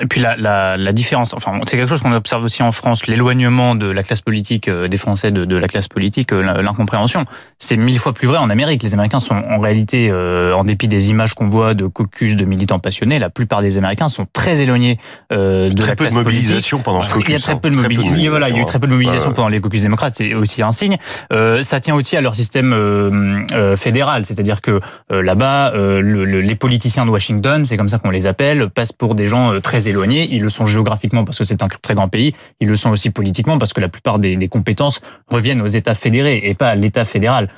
et 0.01 0.07
puis 0.07 0.21
la, 0.21 0.37
la, 0.37 0.77
la 0.77 0.93
différence, 0.93 1.35
enfin, 1.35 1.59
c'est 1.67 1.77
quelque 1.77 1.89
chose 1.89 2.03
qu'on 2.03 2.13
observe 2.13 2.45
aussi 2.45 2.63
en 2.63 2.71
France, 2.71 3.09
l'éloignement 3.09 3.75
de 3.75 3.91
la 3.91 4.05
classe 4.05 4.21
politique 4.21 4.69
euh, 4.69 4.87
des 4.87 4.97
Français 4.97 5.33
de, 5.33 5.45
de 5.45 5.57
la 5.57 5.67
classe 5.67 5.89
politique, 5.89 6.33
euh, 6.33 6.63
l'incompréhension. 6.63 7.25
C'est 7.59 7.77
mille 7.77 7.99
fois 7.99 8.13
plus 8.13 8.29
vrai 8.29 8.39
en 8.39 8.49
Amérique. 8.49 8.85
Les 8.85 8.95
Américains 8.95 9.19
sont 9.19 9.35
en 9.35 9.59
réalité, 9.59 10.09
euh, 10.13 10.55
en 10.55 10.63
dépit 10.63 10.87
des 10.87 11.11
images 11.11 11.35
qu'on 11.35 11.49
voit 11.49 11.75
de 11.75 11.87
caucus 11.87 12.37
de 12.37 12.45
militants 12.45 12.79
passionnés, 12.79 13.19
la 13.19 13.31
plupart 13.31 13.61
des 13.61 13.77
Américains 13.77 14.09
sont 14.09 14.29
très 14.33 14.61
éloignés 14.61 14.99
euh, 15.33 15.69
de 15.69 15.75
très 15.75 15.89
la 15.89 15.97
peu 15.97 16.05
classe 16.05 16.15
de 16.15 16.19
mobilisation 16.23 16.79
politique. 16.79 16.85
pendant 16.85 17.03
ce 17.03 17.13
caucus. 17.13 17.29
Il 17.29 17.33
y 17.33 17.37
a 17.37 17.41
très 17.41 17.59
peu 17.59 17.71
de 17.71 17.77
hein. 17.77 17.83
mobilisation. 17.83 18.31
Voilà, 18.31 18.49
il 18.51 18.55
y 18.55 18.59
a 18.59 18.63
eu 18.63 18.65
très 18.65 18.79
peu 18.79 18.87
de 18.87 18.93
mobilisation 18.93 19.33
pendant 19.33 19.49
les 19.49 19.61
caucus 19.61 19.80
démocrates. 19.83 20.15
C'est 20.17 20.35
aussi 20.35 20.63
un 20.63 20.73
signe. 20.73 20.97
Euh, 21.33 21.63
ça 21.63 21.81
tient 21.81 21.95
aussi 21.95 22.17
à 22.17 22.21
leur 22.21 22.35
système 22.35 22.73
euh, 22.73 23.41
euh, 23.53 23.77
fédéral, 23.77 24.25
c'est-à-dire 24.25 24.61
que 24.61 24.81
euh, 25.13 25.23
là-bas, 25.23 25.73
le, 25.75 26.25
les 26.25 26.55
politiciens 26.55 27.07
de 27.07 27.11
Washington, 27.11 27.65
c'est 27.65 27.77
comme 27.77 27.89
ça 27.89 27.99
qu'on 27.99 28.11
les 28.11 28.27
appelle, 28.27 28.69
passent 28.71 28.93
pour 28.93 29.15
des 29.15 29.27
gens 29.27 29.61
très 29.61 29.89
éloignés. 29.89 30.29
Ils 30.31 30.43
le 30.43 30.51
sont 30.51 30.67
géographiquement 30.67 31.25
parce 31.25 31.39
que 31.39 31.45
c'est 31.45 31.63
un 31.63 31.69
très 31.69 31.95
grand 31.95 32.09
pays. 32.09 32.35
Ils 32.61 32.69
le 32.69 32.77
sont 32.77 32.91
aussi 32.91 33.11
politiquement 33.11 33.59
parce 33.59 33.73
que 33.73 33.81
la 33.81 33.89
plupart 33.89 34.19
des, 34.19 34.37
des 34.37 34.49
compétences 34.49 35.01
reviennent 35.29 35.63
aux 35.63 35.67
États 35.67 35.95
fédérés 35.95 36.41
et 36.45 36.55
pas 36.55 36.69
à 36.69 36.75
l'État 36.75 37.05
fédéral, 37.05 37.49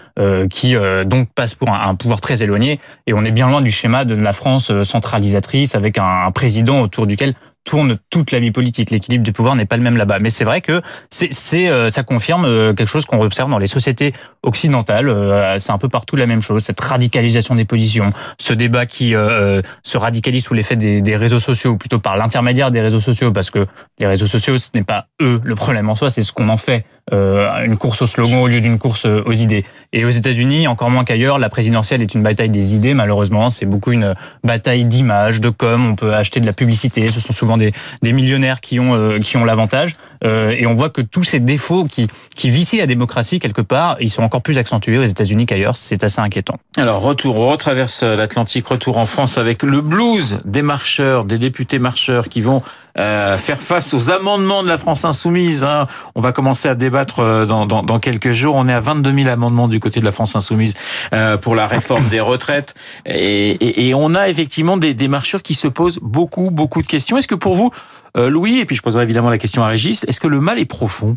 qui 0.50 0.74
donc 1.06 1.28
passe 1.34 1.54
pour 1.54 1.70
un, 1.70 1.94
pouvoir 1.94 2.20
très 2.20 2.42
éloigné. 2.42 2.80
Et 3.06 3.14
on 3.14 3.24
est 3.24 3.30
bien 3.30 3.48
loin 3.48 3.60
du 3.60 3.70
schéma 3.70 4.04
de 4.04 4.14
la 4.14 4.32
France 4.32 4.70
centralisatrice 4.84 5.74
avec 5.74 5.98
un 5.98 6.30
président 6.32 6.80
autour 6.80 7.06
duquel 7.06 7.34
tourne 7.64 7.98
toute 8.10 8.32
la 8.32 8.40
vie 8.40 8.50
politique. 8.50 8.90
L'équilibre 8.90 9.24
du 9.24 9.32
pouvoir 9.32 9.56
n'est 9.56 9.66
pas 9.66 9.76
le 9.76 9.82
même 9.82 9.96
là-bas. 9.96 10.18
Mais 10.18 10.30
c'est 10.30 10.44
vrai 10.44 10.60
que 10.60 10.82
c'est, 11.10 11.68
euh, 11.68 11.90
ça 11.90 12.02
confirme 12.02 12.44
euh, 12.44 12.74
quelque 12.74 12.88
chose 12.88 13.06
qu'on 13.06 13.20
observe 13.20 13.50
dans 13.50 13.58
les 13.58 13.66
sociétés 13.66 14.12
occidentales. 14.42 15.08
Euh, 15.08 15.58
c'est 15.58 15.72
un 15.72 15.78
peu 15.78 15.88
partout 15.88 16.16
la 16.16 16.26
même 16.26 16.42
chose. 16.42 16.64
Cette 16.64 16.80
radicalisation 16.80 17.54
des 17.54 17.64
positions, 17.64 18.12
ce 18.38 18.52
débat 18.52 18.86
qui 18.86 19.12
se 19.12 19.98
radicalise 19.98 20.44
sous 20.44 20.54
l'effet 20.54 20.76
des, 20.76 21.00
des, 21.00 21.16
réseaux 21.16 21.38
sociaux, 21.38 21.72
ou 21.72 21.76
plutôt 21.76 21.98
par 21.98 22.16
l'intermédiaire 22.16 22.70
des 22.70 22.80
réseaux 22.80 23.00
sociaux, 23.00 23.32
parce 23.32 23.50
que 23.50 23.66
les 23.98 24.06
réseaux 24.06 24.26
sociaux, 24.26 24.58
ce 24.58 24.68
n'est 24.74 24.84
pas 24.84 25.06
eux 25.20 25.40
le 25.44 25.54
problème 25.54 25.88
en 25.88 25.94
soi, 25.94 26.10
c'est 26.10 26.22
ce 26.22 26.32
qu'on 26.32 26.48
en 26.48 26.56
fait. 26.56 26.84
une 27.10 27.76
course 27.76 28.02
au 28.02 28.06
slogan 28.06 28.38
au 28.38 28.46
lieu 28.46 28.60
d'une 28.60 28.78
course 28.78 29.06
aux 29.06 29.32
idées. 29.32 29.64
Et 29.92 30.04
aux 30.04 30.10
États-Unis, 30.10 30.66
encore 30.68 30.90
moins 30.90 31.04
qu'ailleurs, 31.04 31.38
la 31.38 31.48
présidentielle 31.48 32.00
est 32.00 32.14
une 32.14 32.22
bataille 32.22 32.48
des 32.48 32.74
idées. 32.74 32.94
Malheureusement, 32.94 33.50
c'est 33.50 33.66
beaucoup 33.66 33.92
une 33.92 34.14
bataille 34.42 34.84
d'images, 34.84 35.40
de 35.40 35.50
com. 35.50 35.86
On 35.90 35.94
peut 35.94 36.14
acheter 36.14 36.40
de 36.40 36.46
la 36.46 36.52
publicité. 36.52 37.08
Ce 37.10 37.20
sont 37.20 37.32
souvent 37.32 37.51
des, 37.56 37.72
millionnaires 38.02 38.60
qui 38.60 38.80
ont, 38.80 38.94
euh, 38.94 39.18
qui 39.18 39.36
ont 39.36 39.44
l'avantage. 39.44 39.96
Euh, 40.24 40.54
et 40.56 40.66
on 40.66 40.74
voit 40.74 40.90
que 40.90 41.00
tous 41.00 41.24
ces 41.24 41.40
défauts 41.40 41.84
qui, 41.84 42.06
qui 42.34 42.50
vicient 42.50 42.78
la 42.78 42.86
démocratie 42.86 43.38
quelque 43.38 43.62
part, 43.62 43.96
ils 44.00 44.10
sont 44.10 44.22
encore 44.22 44.42
plus 44.42 44.58
accentués 44.58 44.98
aux 44.98 45.04
États-Unis 45.04 45.46
qu'ailleurs. 45.46 45.76
C'est 45.76 46.04
assez 46.04 46.20
inquiétant. 46.20 46.54
Alors 46.76 47.00
retour, 47.02 47.36
on 47.36 47.48
retraverse 47.48 48.02
l'Atlantique, 48.02 48.66
retour 48.66 48.98
en 48.98 49.06
France 49.06 49.38
avec 49.38 49.62
le 49.62 49.80
blues 49.80 50.40
des 50.44 50.62
marcheurs, 50.62 51.24
des 51.24 51.38
députés 51.38 51.78
marcheurs 51.78 52.28
qui 52.28 52.40
vont 52.40 52.62
euh, 52.98 53.38
faire 53.38 53.60
face 53.60 53.94
aux 53.94 54.10
amendements 54.10 54.62
de 54.62 54.68
la 54.68 54.76
France 54.76 55.06
insoumise. 55.06 55.64
Hein. 55.64 55.86
On 56.14 56.20
va 56.20 56.32
commencer 56.32 56.68
à 56.68 56.74
débattre 56.74 57.20
euh, 57.20 57.46
dans, 57.46 57.64
dans, 57.64 57.82
dans, 57.82 57.98
quelques 57.98 58.32
jours. 58.32 58.54
On 58.54 58.68
est 58.68 58.72
à 58.72 58.80
22 58.80 59.14
000 59.14 59.28
amendements 59.30 59.66
du 59.66 59.80
côté 59.80 60.00
de 60.00 60.04
la 60.04 60.10
France 60.10 60.36
insoumise 60.36 60.74
euh, 61.14 61.38
pour 61.38 61.54
la 61.54 61.66
réforme 61.66 62.06
des 62.08 62.20
retraites. 62.20 62.74
Et, 63.06 63.50
et, 63.52 63.88
et, 63.88 63.94
on 63.94 64.14
a 64.14 64.28
effectivement 64.28 64.76
des, 64.76 64.92
des 64.92 65.08
marcheurs 65.08 65.42
qui 65.42 65.54
se 65.54 65.68
posent 65.68 66.00
beaucoup, 66.02 66.50
beaucoup 66.50 66.82
de 66.82 66.86
questions. 66.86 67.16
Est-ce 67.16 67.28
que 67.28 67.34
pour 67.34 67.54
vous, 67.54 67.70
Louis, 68.16 68.58
et 68.58 68.66
puis 68.66 68.76
je 68.76 68.82
poserai 68.82 69.04
évidemment 69.04 69.30
la 69.30 69.38
question 69.38 69.62
à 69.62 69.68
Régis, 69.68 70.04
est-ce 70.06 70.20
que 70.20 70.28
le 70.28 70.40
mal 70.40 70.58
est 70.58 70.64
profond? 70.64 71.16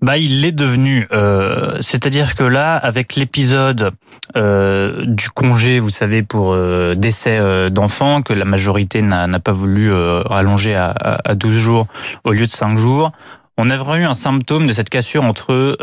Bah, 0.00 0.16
il 0.16 0.42
l'est 0.42 0.52
devenu. 0.52 1.08
Euh, 1.12 1.76
C'est-à-dire 1.80 2.36
que 2.36 2.44
là, 2.44 2.76
avec 2.76 3.16
l'épisode 3.16 3.90
euh, 4.36 5.04
du 5.04 5.28
congé, 5.30 5.80
vous 5.80 5.90
savez, 5.90 6.22
pour 6.22 6.52
euh, 6.54 6.94
décès 6.94 7.38
euh, 7.38 7.68
d'enfants, 7.68 8.22
que 8.22 8.32
la 8.32 8.44
majorité 8.44 9.02
n'a 9.02 9.40
pas 9.40 9.52
voulu 9.52 9.92
euh, 9.92 10.22
rallonger 10.22 10.76
à, 10.76 10.94
à, 11.24 11.34
12 11.34 11.56
jours 11.56 11.86
au 12.22 12.32
lieu 12.32 12.46
de 12.46 12.50
5 12.50 12.78
jours, 12.78 13.10
on 13.56 13.70
a 13.70 13.76
vraiment 13.76 13.96
eu 13.96 14.04
un 14.04 14.14
symptôme 14.14 14.68
de 14.68 14.72
cette 14.72 14.88
cassure 14.88 15.24
entre 15.24 15.76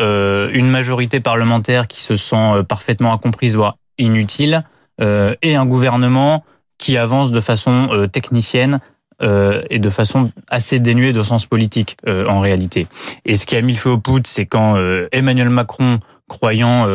une 0.54 0.70
majorité 0.70 1.20
parlementaire 1.20 1.90
qui 1.90 2.02
se 2.02 2.16
sent 2.16 2.64
parfaitement 2.70 3.12
incomprise, 3.12 3.58
voire 3.58 3.76
inutile, 3.98 4.64
et 5.02 5.56
un 5.58 5.66
gouvernement 5.66 6.46
qui 6.78 6.96
avance 6.96 7.34
de 7.34 7.42
façon 7.42 8.08
technicienne 8.14 8.80
euh, 9.22 9.62
et 9.70 9.80
de 9.80 9.90
façon 9.90 10.32
assez 10.48 10.80
dénuée 10.80 11.14
de 11.14 11.24
sens 11.24 11.46
politique 11.46 11.98
euh, 12.08 12.28
en 12.28 12.40
réalité. 12.40 12.88
Et 13.26 13.36
ce 13.36 13.46
qui 13.46 13.56
a 13.56 13.62
mis 13.62 13.74
le 13.74 13.80
feu 13.80 13.92
au 13.92 13.98
poudre, 13.98 14.28
c'est 14.28 14.46
quand 14.46 14.76
euh, 14.76 15.08
Emmanuel 15.12 15.50
Macron, 15.50 16.00
croyant 16.28 16.88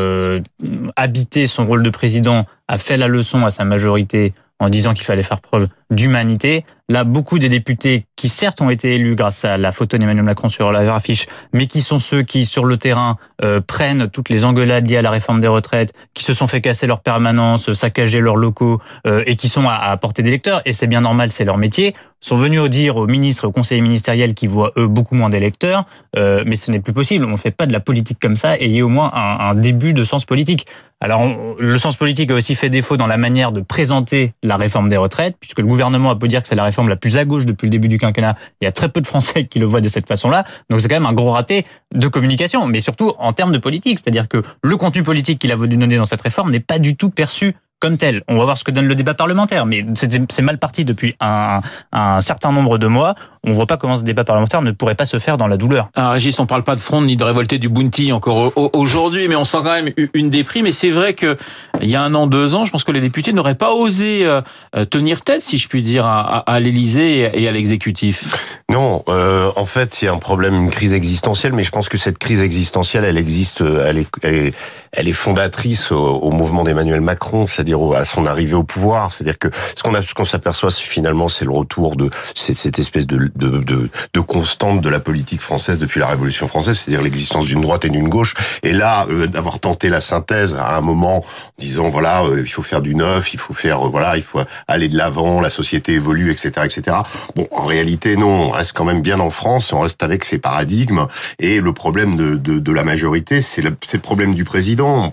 habiter 0.96 1.46
son 1.46 1.64
rôle 1.64 1.84
de 1.84 1.90
président, 1.90 2.46
a 2.66 2.78
fait 2.78 2.96
la 2.96 3.06
leçon 3.06 3.46
à 3.46 3.50
sa 3.50 3.64
majorité 3.64 4.34
en 4.60 4.68
disant 4.68 4.94
qu'il 4.94 5.04
fallait 5.04 5.22
faire 5.22 5.40
preuve 5.40 5.68
d'humanité. 5.90 6.64
Là, 6.88 7.04
beaucoup 7.04 7.38
des 7.38 7.48
députés 7.48 8.04
qui 8.14 8.28
certes 8.28 8.60
ont 8.60 8.68
été 8.68 8.94
élus 8.94 9.14
grâce 9.14 9.44
à 9.44 9.56
la 9.56 9.72
photo 9.72 9.96
d'Emmanuel 9.96 10.24
Macron 10.24 10.48
sur 10.48 10.70
la 10.70 10.94
affiche, 10.94 11.26
mais 11.52 11.66
qui 11.66 11.80
sont 11.80 11.98
ceux 11.98 12.22
qui, 12.22 12.44
sur 12.44 12.64
le 12.64 12.76
terrain, 12.76 13.16
euh, 13.42 13.60
prennent 13.60 14.08
toutes 14.10 14.28
les 14.28 14.44
engueulades 14.44 14.88
liées 14.88 14.98
à 14.98 15.02
la 15.02 15.10
réforme 15.10 15.40
des 15.40 15.48
retraites, 15.48 15.94
qui 16.14 16.24
se 16.24 16.34
sont 16.34 16.46
fait 16.46 16.60
casser 16.60 16.86
leur 16.86 17.00
permanence, 17.00 17.72
saccager 17.72 18.20
leurs 18.20 18.36
locaux, 18.36 18.80
euh, 19.06 19.22
et 19.26 19.36
qui 19.36 19.48
sont 19.48 19.66
à, 19.66 19.74
à 19.74 19.96
portée 19.96 20.22
d'électeurs, 20.22 20.60
et 20.66 20.72
c'est 20.72 20.86
bien 20.86 21.00
normal, 21.00 21.32
c'est 21.32 21.44
leur 21.44 21.56
métier, 21.56 21.94
sont 22.20 22.36
venus 22.36 22.62
dire 22.68 22.96
aux 22.96 23.06
ministres 23.06 23.44
et 23.44 23.46
aux 23.46 23.52
conseillers 23.52 23.80
ministériels 23.80 24.34
qui 24.34 24.46
voient, 24.46 24.72
eux, 24.76 24.86
beaucoup 24.86 25.14
moins 25.14 25.30
d'électeurs, 25.30 25.84
euh, 26.16 26.44
mais 26.46 26.56
ce 26.56 26.70
n'est 26.70 26.80
plus 26.80 26.92
possible, 26.92 27.24
on 27.24 27.30
ne 27.30 27.36
fait 27.36 27.50
pas 27.50 27.66
de 27.66 27.72
la 27.72 27.80
politique 27.80 28.18
comme 28.20 28.36
ça, 28.36 28.58
ayez 28.58 28.82
au 28.82 28.88
moins 28.88 29.10
un, 29.14 29.50
un 29.50 29.54
début 29.54 29.94
de 29.94 30.04
sens 30.04 30.24
politique. 30.24 30.66
Alors, 31.02 31.22
le 31.58 31.78
sens 31.78 31.96
politique 31.96 32.30
a 32.30 32.34
aussi 32.34 32.54
fait 32.54 32.68
défaut 32.68 32.98
dans 32.98 33.06
la 33.06 33.16
manière 33.16 33.52
de 33.52 33.62
présenter 33.62 34.34
la 34.42 34.58
réforme 34.58 34.90
des 34.90 34.98
retraites, 34.98 35.34
puisque 35.40 35.58
le 35.58 35.64
gouvernement 35.66 36.10
a 36.10 36.16
peut 36.16 36.28
dire 36.28 36.42
que 36.42 36.48
c'est 36.48 36.54
la 36.54 36.64
réforme 36.64 36.90
la 36.90 36.96
plus 36.96 37.16
à 37.16 37.24
gauche 37.24 37.46
depuis 37.46 37.66
le 37.66 37.70
début 37.70 37.88
du 37.88 37.96
quinquennat. 37.96 38.36
Il 38.60 38.66
y 38.66 38.68
a 38.68 38.72
très 38.72 38.90
peu 38.90 39.00
de 39.00 39.06
Français 39.06 39.46
qui 39.46 39.58
le 39.58 39.64
voient 39.64 39.80
de 39.80 39.88
cette 39.88 40.06
façon-là. 40.06 40.44
Donc, 40.68 40.82
c'est 40.82 40.88
quand 40.88 40.96
même 40.96 41.06
un 41.06 41.14
gros 41.14 41.30
raté 41.30 41.64
de 41.94 42.06
communication, 42.06 42.66
mais 42.66 42.80
surtout 42.80 43.14
en 43.18 43.32
termes 43.32 43.52
de 43.52 43.58
politique. 43.58 43.98
C'est-à-dire 43.98 44.28
que 44.28 44.42
le 44.62 44.76
contenu 44.76 45.02
politique 45.02 45.38
qu'il 45.38 45.52
a 45.52 45.56
voulu 45.56 45.78
donner 45.78 45.96
dans 45.96 46.04
cette 46.04 46.20
réforme 46.20 46.50
n'est 46.50 46.60
pas 46.60 46.78
du 46.78 46.96
tout 46.96 47.08
perçu 47.08 47.56
comme 47.80 47.96
tel. 47.96 48.22
On 48.28 48.36
va 48.36 48.44
voir 48.44 48.58
ce 48.58 48.64
que 48.64 48.70
donne 48.70 48.86
le 48.86 48.94
débat 48.94 49.14
parlementaire, 49.14 49.66
mais 49.66 49.84
c'est 49.94 50.42
mal 50.42 50.58
parti 50.58 50.84
depuis 50.84 51.16
un, 51.18 51.60
un, 51.92 52.20
certain 52.20 52.52
nombre 52.52 52.78
de 52.78 52.86
mois. 52.86 53.14
On 53.42 53.52
voit 53.52 53.66
pas 53.66 53.78
comment 53.78 53.96
ce 53.96 54.02
débat 54.02 54.22
parlementaire 54.22 54.60
ne 54.60 54.70
pourrait 54.70 54.94
pas 54.94 55.06
se 55.06 55.18
faire 55.18 55.38
dans 55.38 55.48
la 55.48 55.56
douleur. 55.56 55.88
Alors, 55.94 56.12
Régis, 56.12 56.38
on 56.38 56.46
parle 56.46 56.62
pas 56.62 56.74
de 56.74 56.80
front 56.80 57.00
ni 57.00 57.16
de 57.16 57.24
révolté 57.24 57.56
du 57.58 57.70
Bounty 57.70 58.12
encore 58.12 58.52
aujourd'hui, 58.74 59.28
mais 59.28 59.36
on 59.36 59.44
sent 59.44 59.58
quand 59.64 59.82
même 59.82 59.88
une 60.12 60.28
déprime. 60.28 60.66
Et 60.66 60.72
c'est 60.72 60.90
vrai 60.90 61.14
que 61.14 61.38
il 61.80 61.88
y 61.88 61.96
a 61.96 62.02
un 62.02 62.14
an, 62.14 62.26
deux 62.26 62.54
ans, 62.54 62.66
je 62.66 62.70
pense 62.70 62.84
que 62.84 62.92
les 62.92 63.00
députés 63.00 63.32
n'auraient 63.32 63.54
pas 63.54 63.72
osé 63.72 64.26
euh, 64.26 64.42
tenir 64.90 65.22
tête, 65.22 65.40
si 65.40 65.56
je 65.56 65.68
puis 65.68 65.82
dire, 65.82 66.04
à, 66.04 66.40
à 66.40 66.60
l'Élysée 66.60 67.30
et 67.32 67.48
à 67.48 67.50
l'exécutif. 67.50 68.36
Non, 68.68 69.02
euh, 69.08 69.50
en 69.56 69.64
fait, 69.64 70.02
il 70.02 70.04
y 70.04 70.08
a 70.08 70.12
un 70.12 70.18
problème, 70.18 70.54
une 70.54 70.70
crise 70.70 70.92
existentielle, 70.92 71.54
mais 71.54 71.64
je 71.64 71.70
pense 71.70 71.88
que 71.88 71.96
cette 71.96 72.18
crise 72.18 72.42
existentielle, 72.42 73.04
elle 73.06 73.16
existe, 73.16 73.62
elle 73.62 73.98
est, 73.98 74.08
elle 74.22 74.34
est, 74.34 74.54
elle 74.92 75.08
est 75.08 75.12
fondatrice 75.12 75.92
au, 75.92 75.96
au 75.96 76.30
mouvement 76.30 76.62
d'Emmanuel 76.62 77.00
Macron, 77.00 77.46
c'est-à-dire 77.46 77.69
à 77.94 78.04
son 78.04 78.26
arrivée 78.26 78.54
au 78.54 78.64
pouvoir. 78.64 79.10
C'est-à-dire 79.10 79.38
que 79.38 79.48
ce 79.76 79.82
qu'on 79.82 79.94
a, 79.94 80.02
ce 80.02 80.14
qu'on 80.14 80.24
s'aperçoit, 80.24 80.70
finalement, 80.70 81.28
c'est 81.28 81.44
le 81.44 81.52
retour 81.52 81.96
de 81.96 82.10
cette, 82.34 82.78
espèce 82.78 83.06
de, 83.06 83.30
de, 83.34 83.58
de, 83.58 83.90
de, 84.12 84.20
constante 84.20 84.80
de 84.80 84.88
la 84.88 85.00
politique 85.00 85.40
française 85.40 85.78
depuis 85.78 86.00
la 86.00 86.06
Révolution 86.06 86.46
française, 86.46 86.78
c'est-à-dire 86.78 87.02
l'existence 87.02 87.46
d'une 87.46 87.60
droite 87.60 87.84
et 87.84 87.88
d'une 87.88 88.08
gauche. 88.08 88.34
Et 88.62 88.72
là, 88.72 89.06
euh, 89.10 89.26
d'avoir 89.26 89.60
tenté 89.60 89.88
la 89.88 90.00
synthèse 90.00 90.56
à 90.56 90.76
un 90.76 90.80
moment, 90.80 91.24
disant 91.58 91.88
voilà, 91.88 92.24
euh, 92.24 92.40
il 92.40 92.50
faut 92.50 92.62
faire 92.62 92.82
du 92.82 92.94
neuf, 92.94 93.34
il 93.34 93.38
faut 93.38 93.54
faire 93.54 93.86
euh, 93.86 93.88
voilà, 93.88 94.16
il 94.16 94.22
faut 94.22 94.40
aller 94.68 94.88
de 94.88 94.96
l'avant, 94.96 95.40
la 95.40 95.50
société 95.50 95.94
évolue, 95.94 96.30
etc., 96.30 96.52
etc. 96.64 96.96
Bon, 97.34 97.46
en 97.50 97.64
réalité, 97.64 98.16
non, 98.16 98.48
on 98.48 98.50
reste 98.50 98.72
quand 98.72 98.84
même 98.84 99.02
bien 99.02 99.20
en 99.20 99.30
France, 99.30 99.72
on 99.72 99.80
reste 99.80 100.02
avec 100.02 100.24
ces 100.24 100.38
paradigmes. 100.38 101.06
Et 101.38 101.60
le 101.60 101.72
problème 101.72 102.16
de, 102.16 102.36
de, 102.36 102.58
de 102.58 102.72
la 102.72 102.84
majorité, 102.84 103.40
c'est 103.40 103.62
le, 103.62 103.70
le 103.92 103.98
problème 103.98 104.34
du 104.34 104.44
président, 104.44 105.12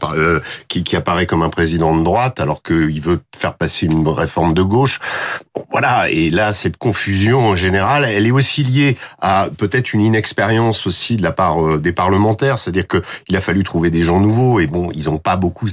qui, 0.67 0.83
qui 0.83 0.95
apparaît 0.95 1.25
comme 1.25 1.43
un 1.43 1.49
président 1.49 1.95
de 1.95 2.03
droite 2.03 2.39
alors 2.47 2.63
qu'il 2.63 3.01
veut 3.01 3.19
faire 3.35 3.55
passer 3.55 3.87
une 3.87 4.07
réforme 4.07 4.53
de 4.53 4.61
gauche. 4.61 4.99
voilà, 5.69 6.09
et 6.09 6.29
là, 6.29 6.53
cette 6.53 6.77
confusion 6.77 7.45
en 7.49 7.55
général, 7.57 8.05
elle 8.05 8.25
est 8.25 8.31
aussi 8.31 8.63
liée 8.63 8.95
à 9.19 9.49
peut-être 9.57 9.93
une 9.93 10.01
inexpérience 10.01 10.87
aussi 10.87 11.17
de 11.17 11.23
la 11.23 11.33
part 11.33 11.61
euh, 11.61 11.77
des 11.77 11.91
parlementaires, 11.91 12.57
c'est-à-dire 12.57 12.87
que 12.87 13.01
il 13.27 13.35
a 13.35 13.41
fallu 13.41 13.63
trouver 13.63 13.89
des 13.89 14.03
gens 14.03 14.21
nouveaux, 14.21 14.61
et 14.61 14.67
bon, 14.67 14.91
ils 14.93 15.09
ont 15.09 15.17
pas 15.17 15.35
beaucoup, 15.35 15.67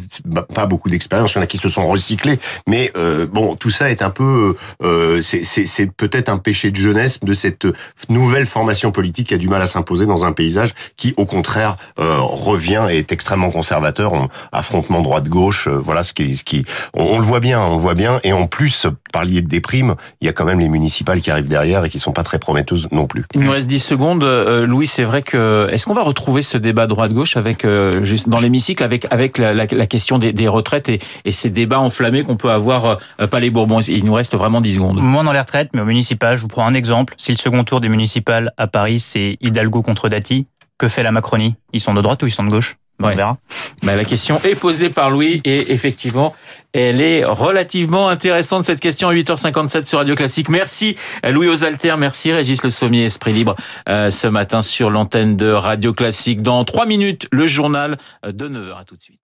pas 0.52 0.66
beaucoup 0.66 0.90
d'expérience, 0.90 1.34
il 1.34 1.36
y 1.36 1.38
en 1.38 1.42
a 1.42 1.46
qui 1.46 1.58
se 1.58 1.68
sont 1.68 1.86
recyclés, 1.86 2.40
mais 2.66 2.90
euh, 2.96 3.26
bon, 3.30 3.54
tout 3.54 3.70
ça 3.70 3.90
est 3.92 4.02
un 4.02 4.10
peu, 4.10 4.56
euh, 4.82 5.20
c'est 5.20 5.92
peut-être 5.92 6.28
un 6.28 6.38
péché 6.38 6.72
de 6.72 6.76
jeunesse 6.76 7.20
de 7.22 7.34
cette 7.34 7.68
nouvelle 8.08 8.46
formation 8.46 8.90
politique 8.90 9.28
qui 9.28 9.34
a 9.34 9.38
du 9.38 9.48
mal 9.48 9.62
à 9.62 9.66
s'imposer 9.66 10.06
dans 10.06 10.24
un 10.24 10.32
paysage 10.32 10.74
qui, 10.96 11.14
au 11.16 11.24
contraire, 11.24 11.76
euh, 12.00 12.18
revient 12.18 12.86
et 12.90 12.98
est 12.98 13.12
extrêmement 13.12 13.50
conservateur, 13.50 14.28
affrontement 14.50 15.02
droite-gauche, 15.02 15.68
voilà 15.68 16.02
ce 16.02 16.12
qui, 16.12 16.36
ce 16.36 16.42
qui 16.42 16.63
on, 16.94 17.18
le 17.18 17.24
voit 17.24 17.40
bien, 17.40 17.60
on 17.60 17.76
le 17.76 17.80
voit 17.80 17.94
bien. 17.94 18.20
Et 18.22 18.32
en 18.32 18.46
plus, 18.46 18.86
par 19.12 19.24
lier 19.24 19.42
de 19.42 19.48
déprime, 19.48 19.94
il 20.20 20.26
y 20.26 20.28
a 20.28 20.32
quand 20.32 20.44
même 20.44 20.60
les 20.60 20.68
municipales 20.68 21.20
qui 21.20 21.30
arrivent 21.30 21.48
derrière 21.48 21.84
et 21.84 21.88
qui 21.88 21.98
sont 21.98 22.12
pas 22.12 22.24
très 22.24 22.38
prometteuses 22.38 22.88
non 22.92 23.06
plus. 23.06 23.24
Il 23.34 23.40
nous 23.40 23.50
reste 23.50 23.66
10 23.66 23.78
secondes. 23.80 24.24
Euh, 24.24 24.66
Louis, 24.66 24.86
c'est 24.86 25.04
vrai 25.04 25.22
que 25.22 25.68
est-ce 25.70 25.86
qu'on 25.86 25.94
va 25.94 26.02
retrouver 26.02 26.42
ce 26.42 26.58
débat 26.58 26.86
droite-gauche 26.86 27.36
avec 27.36 27.64
euh, 27.64 28.04
juste 28.04 28.28
dans 28.28 28.38
l'hémicycle 28.38 28.82
avec 28.82 29.06
avec 29.10 29.38
la, 29.38 29.54
la, 29.54 29.86
question 29.86 30.18
des, 30.18 30.32
des 30.32 30.48
retraites 30.48 30.88
et, 30.88 31.00
et, 31.24 31.32
ces 31.32 31.50
débats 31.50 31.80
enflammés 31.80 32.22
qu'on 32.22 32.36
peut 32.36 32.50
avoir 32.50 32.98
euh, 33.20 33.26
pas 33.26 33.40
les 33.40 33.50
Bourbons. 33.50 33.80
Il 33.80 34.04
nous 34.04 34.14
reste 34.14 34.34
vraiment 34.34 34.60
10 34.60 34.74
secondes. 34.74 35.00
Moins 35.00 35.24
dans 35.24 35.32
les 35.32 35.40
retraites, 35.40 35.70
mais 35.74 35.80
au 35.80 35.84
municipal, 35.86 36.36
je 36.36 36.42
vous 36.42 36.48
prends 36.48 36.66
un 36.66 36.74
exemple. 36.74 37.14
Si 37.18 37.32
le 37.32 37.38
second 37.38 37.64
tour 37.64 37.80
des 37.80 37.88
municipales 37.88 38.52
à 38.56 38.66
Paris, 38.66 39.00
c'est 39.00 39.36
Hidalgo 39.40 39.82
contre 39.82 40.08
Dati, 40.08 40.46
que 40.78 40.88
fait 40.88 41.02
la 41.02 41.12
Macronie? 41.12 41.54
Ils 41.72 41.80
sont 41.80 41.94
de 41.94 42.00
droite 42.00 42.22
ou 42.22 42.26
ils 42.26 42.32
sont 42.32 42.44
de 42.44 42.50
gauche? 42.50 42.76
On 43.00 43.14
verra. 43.14 43.38
Bah, 43.82 43.96
la 43.96 44.04
question 44.04 44.38
est 44.44 44.54
posée 44.54 44.90
par 44.90 45.10
Louis 45.10 45.40
et 45.44 45.72
effectivement, 45.72 46.34
elle 46.72 47.00
est 47.00 47.24
relativement 47.24 48.08
intéressante 48.08 48.64
cette 48.64 48.80
question 48.80 49.08
à 49.08 49.14
8h57 49.14 49.84
sur 49.84 49.98
Radio 49.98 50.14
Classique. 50.14 50.48
Merci 50.48 50.96
Louis 51.28 51.48
Osalter, 51.48 51.94
merci 51.98 52.32
Régis 52.32 52.62
Le 52.62 52.70
Sommier, 52.70 53.04
Esprit 53.04 53.32
Libre, 53.32 53.56
euh, 53.88 54.10
ce 54.10 54.26
matin 54.26 54.62
sur 54.62 54.90
l'antenne 54.90 55.36
de 55.36 55.50
Radio 55.50 55.92
Classique. 55.92 56.42
Dans 56.42 56.64
trois 56.64 56.86
minutes, 56.86 57.28
le 57.32 57.46
journal 57.46 57.98
de 58.26 58.48
9h. 58.48 58.80
À 58.80 58.84
tout 58.84 58.96
de 58.96 59.02
suite. 59.02 59.23